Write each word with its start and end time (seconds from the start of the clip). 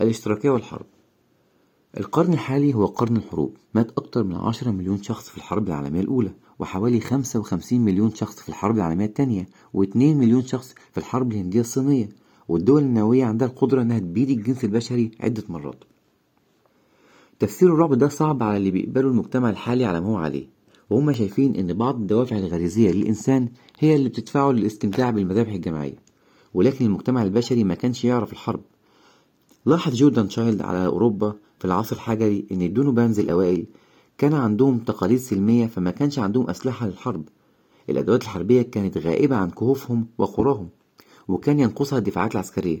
الاشتراكية 0.00 0.50
والحرب. 0.50 0.86
القرن 2.00 2.32
الحالي 2.32 2.74
هو 2.74 2.86
قرن 2.86 3.16
الحروب. 3.16 3.56
مات 3.74 3.90
أكتر 3.90 4.24
من 4.24 4.34
عشرة 4.34 4.70
مليون 4.70 5.02
شخص 5.02 5.28
في 5.28 5.36
الحرب 5.36 5.68
العالمية 5.68 6.00
الأولى 6.00 6.32
وحوالي 6.58 7.00
خمسة 7.00 7.40
وخمسين 7.40 7.80
مليون 7.84 8.10
شخص 8.10 8.40
في 8.40 8.48
الحرب 8.48 8.76
العالمية 8.76 9.04
التانية 9.04 9.46
واتنين 9.74 10.18
مليون 10.18 10.42
شخص 10.42 10.74
في 10.92 10.98
الحرب 10.98 11.32
الهندية 11.32 11.60
الصينية 11.60 12.08
والدول 12.48 12.82
النووية 12.82 13.24
عندها 13.24 13.48
القدرة 13.48 13.82
إنها 13.82 13.98
تبيد 13.98 14.30
الجنس 14.30 14.64
البشري 14.64 15.10
عدة 15.20 15.42
مرات. 15.48 15.84
تفسير 17.38 17.74
الرعب 17.74 17.94
ده 17.94 18.08
صعب 18.08 18.42
على 18.42 18.56
اللي 18.56 18.70
بيقبلوا 18.70 19.10
المجتمع 19.10 19.50
الحالي 19.50 19.84
على 19.84 20.00
ما 20.00 20.06
هو 20.06 20.16
عليه. 20.16 20.46
وهم 20.90 21.12
شايفين 21.12 21.56
إن 21.56 21.72
بعض 21.72 21.94
الدوافع 22.00 22.36
الغريزية 22.36 22.90
للإنسان 22.90 23.48
هي 23.78 23.96
اللي 23.96 24.08
بتدفعه 24.08 24.50
للاستمتاع 24.50 25.10
بالمذابح 25.10 25.52
الجماعية 25.52 25.96
ولكن 26.54 26.84
المجتمع 26.84 27.22
البشري 27.22 27.64
ما 27.64 27.74
كانش 27.74 28.04
يعرف 28.04 28.32
الحرب. 28.32 28.60
لاحظ 29.66 29.94
جوردون 29.94 30.28
تشايلد 30.28 30.62
على 30.62 30.86
أوروبا 30.86 31.34
في 31.58 31.64
العصر 31.64 31.96
الحجري 31.96 32.46
إن 32.52 32.62
ال 32.62 32.68
Danubians 32.68 33.20
الأوائل 33.20 33.66
كان 34.18 34.34
عندهم 34.34 34.78
تقاليد 34.78 35.18
سلمية 35.18 35.66
فما 35.66 35.90
كانش 35.90 36.18
عندهم 36.18 36.50
أسلحة 36.50 36.86
للحرب. 36.86 37.24
الأدوات 37.90 38.22
الحربية 38.22 38.62
كانت 38.62 38.98
غائبة 38.98 39.36
عن 39.36 39.50
كهوفهم 39.50 40.06
وقراهم 40.18 40.68
وكان 41.28 41.60
ينقصها 41.60 41.98
الدفاعات 41.98 42.32
العسكرية. 42.32 42.80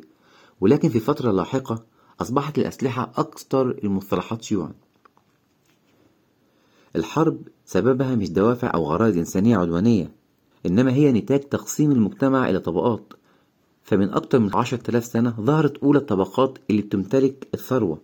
ولكن 0.60 0.88
في 0.88 1.00
فترة 1.00 1.32
لاحقة 1.32 1.84
أصبحت 2.20 2.58
الأسلحة 2.58 3.12
أكثر 3.16 3.78
المصطلحات 3.84 4.42
شيوعا. 4.42 4.72
الحرب 6.96 7.38
سببها 7.64 8.14
مش 8.14 8.30
دوافع 8.30 8.70
أو 8.74 8.84
غرائز 8.84 9.16
إنسانية 9.16 9.58
عدوانية 9.58 10.10
إنما 10.66 10.92
هي 10.92 11.12
نتاج 11.12 11.40
تقسيم 11.40 11.92
المجتمع 11.92 12.50
إلى 12.50 12.58
طبقات. 12.58 13.12
فمن 13.86 14.10
أكتر 14.10 14.38
من 14.38 14.50
عشرة 14.54 14.90
آلاف 14.90 15.04
سنة 15.04 15.34
ظهرت 15.40 15.78
أولى 15.82 15.98
الطبقات 15.98 16.58
اللي 16.70 16.82
بتمتلك 16.82 17.48
الثروة 17.54 18.00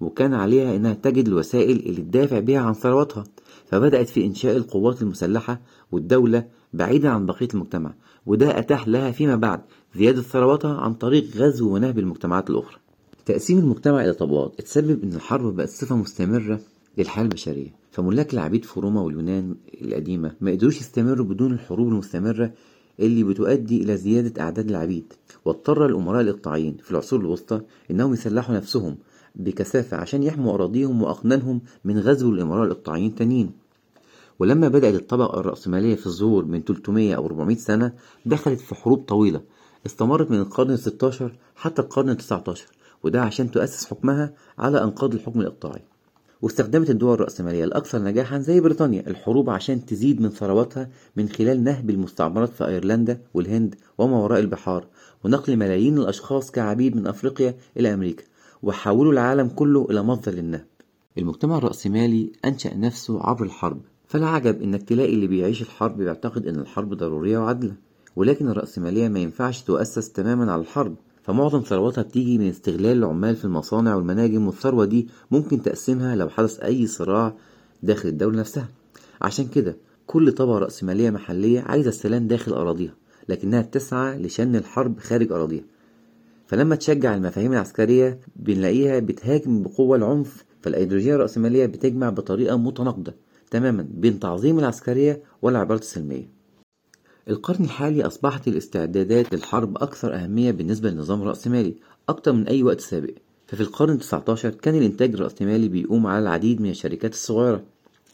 وكان 0.00 0.34
عليها 0.34 0.76
إنها 0.76 0.94
تجد 0.94 1.28
الوسائل 1.28 1.76
اللي 1.78 2.02
تدافع 2.02 2.38
بها 2.38 2.58
عن 2.60 2.72
ثروتها 2.74 3.24
فبدأت 3.66 4.08
في 4.08 4.26
إنشاء 4.26 4.56
القوات 4.56 5.02
المسلحة 5.02 5.60
والدولة 5.92 6.44
بعيدا 6.72 7.08
عن 7.08 7.26
بقية 7.26 7.48
المجتمع 7.54 7.94
وده 8.26 8.58
أتاح 8.58 8.88
لها 8.88 9.10
فيما 9.10 9.36
بعد 9.36 9.60
زيادة 9.96 10.22
ثروتها 10.22 10.80
عن 10.80 10.94
طريق 10.94 11.36
غزو 11.36 11.74
ونهب 11.74 11.98
المجتمعات 11.98 12.50
الأخرى. 12.50 12.76
تقسيم 13.26 13.58
المجتمع 13.58 14.04
إلى 14.04 14.12
طبقات 14.12 14.54
اتسبب 14.60 15.02
إن 15.02 15.12
الحرب 15.12 15.56
بقت 15.56 15.68
صفة 15.68 15.96
مستمرة 15.96 16.60
للحياة 16.98 17.24
البشرية. 17.24 17.74
فملاك 17.90 18.34
العبيد 18.34 18.64
في 18.64 18.80
روما 18.80 19.00
واليونان 19.00 19.54
القديمة 19.82 20.32
ما 20.40 20.50
قدروش 20.50 20.80
يستمروا 20.80 21.26
بدون 21.26 21.52
الحروب 21.52 21.88
المستمرة 21.88 22.52
اللي 23.00 23.24
بتؤدي 23.24 23.82
إلى 23.82 23.96
زيادة 23.96 24.42
أعداد 24.42 24.70
العبيد. 24.70 25.12
واضطر 25.44 25.86
الأمراء 25.86 26.20
الإقطاعيين 26.20 26.76
في 26.82 26.90
العصور 26.90 27.20
الوسطى 27.20 27.60
إنهم 27.90 28.12
يسلحوا 28.12 28.54
نفسهم 28.54 28.96
بكثافة 29.34 29.96
عشان 29.96 30.22
يحموا 30.22 30.54
أراضيهم 30.54 31.02
وأقنانهم 31.02 31.60
من 31.84 31.98
غزو 31.98 32.30
الأمراء 32.30 32.64
الإقطاعيين 32.64 33.10
التانيين. 33.10 33.50
ولما 34.38 34.68
بدأت 34.68 34.94
الطبقة 34.94 35.40
الرأسمالية 35.40 35.94
في 35.94 36.06
الظهور 36.06 36.44
من 36.44 36.62
300 36.64 37.14
أو 37.14 37.26
400 37.26 37.56
سنة 37.56 37.92
دخلت 38.26 38.60
في 38.60 38.74
حروب 38.74 39.04
طويلة. 39.04 39.40
استمرت 39.86 40.30
من 40.30 40.38
القرن 40.38 40.70
الستاشر 40.70 41.36
حتى 41.56 41.82
القرن 41.82 42.10
التسعتاشر 42.10 42.66
وده 43.02 43.22
عشان 43.22 43.50
تؤسس 43.50 43.86
حكمها 43.86 44.34
على 44.58 44.82
أنقاض 44.82 45.14
الحكم 45.14 45.40
الإقطاعي. 45.40 45.82
واستخدمت 46.42 46.90
الدول 46.90 47.14
الرأسمالية 47.14 47.64
الأكثر 47.64 48.02
نجاحا 48.02 48.38
زي 48.38 48.60
بريطانيا 48.60 49.04
الحروب 49.06 49.50
عشان 49.50 49.86
تزيد 49.86 50.20
من 50.20 50.28
ثرواتها 50.28 50.88
من 51.16 51.28
خلال 51.28 51.64
نهب 51.64 51.90
المستعمرات 51.90 52.48
في 52.48 52.66
أيرلندا 52.66 53.20
والهند 53.34 53.74
وما 53.98 54.16
وراء 54.16 54.40
البحار 54.40 54.86
ونقل 55.24 55.56
ملايين 55.56 55.98
الأشخاص 55.98 56.50
كعبيد 56.50 56.96
من 56.96 57.06
أفريقيا 57.06 57.54
إلى 57.76 57.94
أمريكا 57.94 58.24
وحولوا 58.62 59.12
العالم 59.12 59.48
كله 59.48 59.86
إلى 59.90 60.02
مصدر 60.02 60.32
للنهب. 60.32 60.66
المجتمع 61.18 61.58
الرأسمالي 61.58 62.32
أنشأ 62.44 62.74
نفسه 62.74 63.20
عبر 63.22 63.44
الحرب 63.44 63.80
فلا 64.06 64.26
عجب 64.26 64.62
إنك 64.62 64.82
تلاقي 64.82 65.14
اللي 65.14 65.26
بيعيش 65.26 65.62
الحرب 65.62 65.96
بيعتقد 65.96 66.46
إن 66.46 66.60
الحرب 66.60 66.94
ضرورية 66.94 67.38
وعادلة 67.38 67.74
ولكن 68.16 68.48
الرأسمالية 68.48 69.08
ما 69.08 69.18
ينفعش 69.18 69.62
تؤسس 69.62 70.12
تماما 70.12 70.52
على 70.52 70.60
الحرب. 70.62 70.94
فمعظم 71.22 71.60
ثروتها 71.60 72.02
بتيجي 72.02 72.38
من 72.38 72.48
استغلال 72.48 72.98
العمال 72.98 73.36
في 73.36 73.44
المصانع 73.44 73.94
والمناجم 73.94 74.46
والثروة 74.46 74.84
دي 74.84 75.08
ممكن 75.30 75.62
تقسيمها 75.62 76.16
لو 76.16 76.28
حدث 76.28 76.60
أي 76.60 76.86
صراع 76.86 77.34
داخل 77.82 78.08
الدولة 78.08 78.40
نفسها. 78.40 78.68
عشان 79.22 79.48
كده 79.48 79.76
كل 80.06 80.32
طبقة 80.32 80.58
رأسمالية 80.58 81.10
محلية 81.10 81.60
عايزة 81.60 81.88
السلام 81.88 82.26
داخل 82.26 82.52
أراضيها 82.52 82.94
لكنها 83.28 83.62
تسعى 83.62 84.18
لشن 84.18 84.56
الحرب 84.56 84.98
خارج 84.98 85.32
أراضيها. 85.32 85.64
فلما 86.46 86.76
تشجع 86.76 87.14
المفاهيم 87.14 87.52
العسكرية 87.52 88.18
بنلاقيها 88.36 88.98
بتهاجم 88.98 89.62
بقوة 89.62 89.96
العنف 89.96 90.44
فالأيديولوجية 90.60 91.14
الرأسمالية 91.14 91.66
بتجمع 91.66 92.10
بطريقة 92.10 92.56
متناقضة 92.56 93.14
تماما 93.50 93.86
بين 93.94 94.20
تعظيم 94.20 94.58
العسكرية 94.58 95.22
والعبارات 95.42 95.82
السلمية. 95.82 96.41
القرن 97.28 97.64
الحالي 97.64 98.06
أصبحت 98.06 98.48
الاستعدادات 98.48 99.34
للحرب 99.34 99.76
أكثر 99.82 100.14
أهمية 100.14 100.50
بالنسبة 100.50 100.90
للنظام 100.90 101.22
الرأسمالي 101.22 101.74
أكثر 102.08 102.32
من 102.32 102.48
أي 102.48 102.62
وقت 102.62 102.80
سابق. 102.80 103.10
ففي 103.46 103.60
القرن 103.60 103.92
التسعتاشر 103.92 104.50
كان 104.50 104.74
الإنتاج 104.74 105.14
الرأسمالي 105.14 105.68
بيقوم 105.68 106.06
على 106.06 106.22
العديد 106.22 106.60
من 106.60 106.70
الشركات 106.70 107.12
الصغيرة 107.12 107.62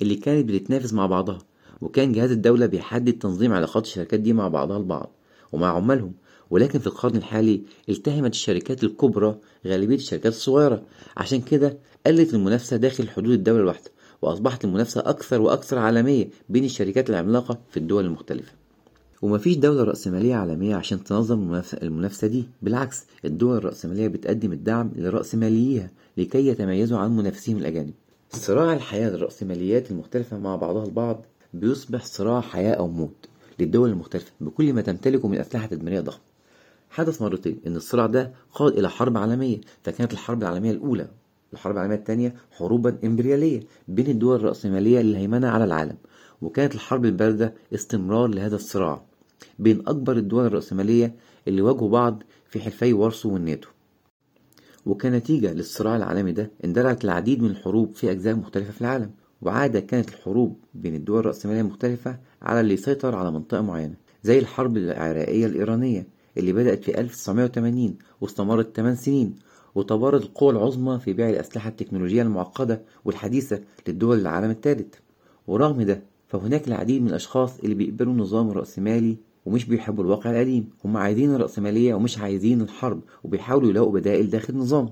اللي 0.02 0.14
كانت 0.14 0.48
بتتنافس 0.48 0.92
مع 0.92 1.06
بعضها 1.06 1.38
وكان 1.80 2.12
جهاز 2.12 2.30
الدولة 2.30 2.66
بيحدد 2.66 3.12
تنظيم 3.12 3.52
علاقات 3.52 3.84
الشركات 3.84 4.20
دي 4.20 4.32
مع 4.32 4.48
بعضها 4.48 4.76
البعض 4.76 5.10
ومع 5.52 5.76
عمالهم. 5.76 6.12
ولكن 6.50 6.78
في 6.78 6.86
القرن 6.86 7.16
الحالي 7.16 7.62
التهمت 7.88 8.32
الشركات 8.32 8.84
الكبرى 8.84 9.38
غالبية 9.66 9.96
الشركات 9.96 10.32
الصغيرة. 10.32 10.82
عشان 11.16 11.40
كده 11.40 11.78
قلت 12.06 12.34
المنافسة 12.34 12.76
داخل 12.76 13.08
حدود 13.08 13.32
الدولة 13.32 13.60
الواحدة 13.60 13.90
وأصبحت 14.22 14.64
المنافسة 14.64 15.00
أكثر 15.00 15.40
وأكثر 15.40 15.78
عالمية 15.78 16.28
بين 16.48 16.64
الشركات 16.64 17.10
العملاقة 17.10 17.58
في 17.70 17.76
الدول 17.76 18.04
المختلفة. 18.04 18.52
ومفيش 19.22 19.56
دولة 19.56 19.84
رأسمالية 19.84 20.34
عالمية 20.34 20.76
عشان 20.76 21.04
تنظم 21.04 21.62
المنافسة 21.82 22.26
دي. 22.26 22.44
بالعكس 22.62 23.04
الدول 23.24 23.56
الرأسمالية 23.56 24.08
بتقدم 24.08 24.52
الدعم 24.52 24.90
لرأسمالييها 24.96 25.90
لكي 26.16 26.46
يتميزوا 26.46 26.98
عن 26.98 27.16
منافسيهم 27.16 27.56
الأجانب. 27.58 27.94
صراع 28.30 28.72
الحياة 28.72 29.10
للرأسماليات 29.10 29.90
المختلفة 29.90 30.38
مع 30.38 30.56
بعضها 30.56 30.84
البعض 30.84 31.24
بيصبح 31.54 32.04
صراع 32.04 32.40
حياة 32.40 32.74
أو 32.74 32.88
موت 32.88 33.26
للدول 33.58 33.90
المختلفة 33.90 34.32
بكل 34.40 34.72
ما 34.72 34.80
تمتلكه 34.80 35.28
من 35.28 35.38
أسلحة 35.38 35.66
تدميرية 35.66 36.00
ضخمة. 36.00 36.22
حدث 36.90 37.22
مرتين 37.22 37.60
إن 37.66 37.76
الصراع 37.76 38.06
ده 38.06 38.32
قاد 38.54 38.72
إلى 38.78 38.90
حرب 38.90 39.16
عالمية 39.16 39.60
فكانت 39.82 40.12
الحرب 40.12 40.42
العالمية 40.42 40.70
الأولى 40.70 41.08
والحرب 41.52 41.74
العالمية 41.74 41.96
الثانية 41.96 42.34
حروبا 42.50 42.98
إمبريالية 43.04 43.60
بين 43.88 44.06
الدول 44.06 44.36
الرأسمالية 44.36 45.00
للهيمنة 45.00 45.48
على 45.48 45.64
العالم. 45.64 45.96
وكانت 46.42 46.74
الحرب 46.74 47.04
الباردة 47.04 47.54
استمرار 47.74 48.26
لهذا 48.28 48.56
الصراع 48.56 49.02
بين 49.58 49.82
أكبر 49.86 50.16
الدول 50.16 50.46
الرأسمالية 50.46 51.14
اللي 51.48 51.62
واجهوا 51.62 51.88
بعض 51.90 52.22
في 52.48 52.60
حلفي 52.60 52.92
وارسو 52.92 53.32
والناتو. 53.34 53.68
وكنتيجة 54.86 55.52
للصراع 55.52 55.96
العالمي 55.96 56.32
ده 56.32 56.50
اندلعت 56.64 57.04
العديد 57.04 57.42
من 57.42 57.50
الحروب 57.50 57.94
في 57.94 58.10
أجزاء 58.10 58.34
مختلفة 58.34 58.72
في 58.72 58.80
العالم. 58.80 59.10
وعادة 59.42 59.80
كانت 59.80 60.08
الحروب 60.08 60.56
بين 60.74 60.94
الدول 60.94 61.18
الرأسمالية 61.18 61.60
المختلفة 61.60 62.18
على 62.42 62.60
اللي 62.60 62.74
يسيطر 62.74 63.14
على 63.14 63.30
منطقة 63.30 63.60
معينة 63.60 63.94
زي 64.22 64.38
الحرب 64.38 64.76
العراقية 64.76 65.46
الإيرانية 65.46 66.06
اللي 66.36 66.52
بدأت 66.52 66.84
في 66.84 67.00
1980 67.00 67.96
واستمرت 68.20 68.76
8 68.76 68.94
سنين. 68.96 69.36
وتبارد 69.78 70.22
القوى 70.22 70.50
العظمى 70.50 70.98
في 70.98 71.12
بيع 71.12 71.30
الأسلحة 71.30 71.68
التكنولوجية 71.68 72.22
المعقدة 72.22 72.82
والحديثة 73.04 73.60
للدول 73.88 74.18
العالم 74.20 74.50
الثالث. 74.50 74.94
ورغم 75.46 75.82
ده 75.82 76.02
فهناك 76.28 76.68
العديد 76.68 77.02
من 77.02 77.08
الأشخاص 77.08 77.58
اللي 77.58 77.74
بيقبلوا 77.74 78.12
النظام 78.12 78.50
الرأسمالي 78.50 79.16
ومش 79.46 79.64
بيحبوا 79.64 80.04
الواقع 80.04 80.30
القديم. 80.30 80.68
هم 80.84 80.96
عايزين 80.96 81.34
الرأسمالية 81.34 81.94
ومش 81.94 82.18
عايزين 82.18 82.60
الحرب 82.60 83.00
وبيحاولوا 83.24 83.70
يلاقوا 83.70 83.92
بدائل 83.92 84.30
داخل 84.30 84.54
النظام. 84.54 84.88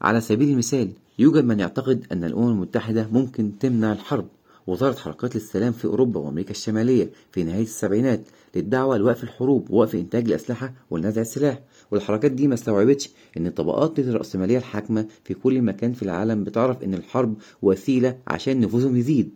على 0.00 0.20
سبيل 0.20 0.48
المثال 0.48 0.90
يوجد 1.18 1.44
من 1.44 1.60
يعتقد 1.60 2.06
أن 2.12 2.24
الأمم 2.24 2.48
المتحدة 2.48 3.08
ممكن 3.12 3.58
تمنع 3.60 3.92
الحرب. 3.92 4.26
وظهرت 4.66 4.98
حركات 4.98 5.34
للسلام 5.34 5.72
في 5.72 5.84
أوروبا 5.84 6.20
وأمريكا 6.20 6.50
الشمالية 6.50 7.10
في 7.32 7.44
نهاية 7.44 7.62
السبعينات 7.62 8.28
للدعوة 8.56 8.96
لوقف 8.96 9.24
الحروب 9.24 9.70
ووقف 9.70 9.94
إنتاج 9.94 10.24
الأسلحة 10.28 10.74
ونزع 10.90 11.20
السلاح. 11.20 11.60
والحركات 11.90 12.30
دي 12.32 12.46
ما 12.46 12.54
استوعبتش 12.54 13.10
إن 13.36 13.46
الطبقات 13.46 13.98
الرأسمالية 13.98 14.58
الحاكمة 14.58 15.06
في 15.24 15.34
كل 15.34 15.62
مكان 15.62 15.92
في 15.92 16.02
العالم 16.02 16.44
بتعرف 16.44 16.82
إن 16.82 16.94
الحرب 16.94 17.34
وسيلة 17.62 18.18
عشان 18.28 18.60
نفوذهم 18.60 18.96
يزيد 18.96 19.30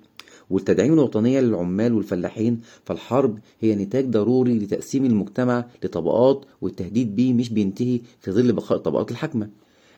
والتدعيم 0.51 0.93
الوطنية 0.93 1.41
للعمال 1.41 1.93
والفلاحين 1.95 2.61
فالحرب 2.85 3.39
هي 3.61 3.75
نتاج 3.75 4.11
ضروري 4.11 4.59
لتقسيم 4.59 5.05
المجتمع 5.05 5.67
لطبقات 5.85 6.45
والتهديد 6.61 7.17
بيه 7.17 7.33
مش 7.33 7.51
بينتهي 7.51 8.01
في 8.21 8.33
ظل 8.33 8.53
بقاء 8.53 8.79
الطبقات 8.79 9.11
الحاكمة. 9.11 9.49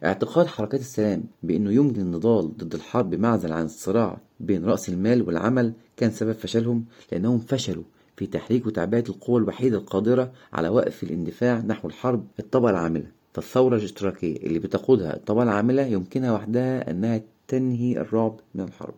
اعتقاد 0.04 0.46
حركات 0.46 0.80
السلام 0.80 1.24
بأنه 1.42 1.72
يمكن 1.72 2.00
النضال 2.00 2.56
ضد 2.56 2.74
الحرب 2.74 3.10
بمعزل 3.10 3.52
عن 3.52 3.64
الصراع 3.64 4.18
بين 4.40 4.64
رأس 4.64 4.88
المال 4.88 5.22
والعمل 5.22 5.72
كان 5.96 6.10
سبب 6.10 6.32
فشلهم 6.32 6.84
لأنهم 7.12 7.38
فشلوا 7.38 7.84
في 8.16 8.26
تحريك 8.26 8.66
وتعبئة 8.66 9.04
القوى 9.08 9.40
الوحيدة 9.40 9.78
القادرة 9.78 10.32
على 10.52 10.68
وقف 10.68 11.02
الاندفاع 11.02 11.58
نحو 11.58 11.88
الحرب 11.88 12.26
الطبقة 12.38 12.70
العاملة. 12.70 13.06
فالثورة 13.34 13.76
الاشتراكية 13.76 14.36
اللي 14.36 14.58
بتقودها 14.58 15.16
الطبقة 15.16 15.42
العاملة 15.42 15.82
يمكنها 15.82 16.32
وحدها 16.32 16.90
أنها 16.90 17.20
تنهي 17.48 17.98
الرعب 18.00 18.40
من 18.54 18.64
الحرب. 18.64 18.94